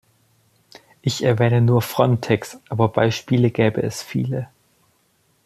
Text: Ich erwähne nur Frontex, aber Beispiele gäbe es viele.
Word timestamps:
Ich 1.03 1.21
erwähne 1.23 1.61
nur 1.61 1.83
Frontex, 1.83 2.59
aber 2.69 2.87
Beispiele 2.87 3.51
gäbe 3.51 3.83
es 3.83 4.01
viele. 4.01 4.49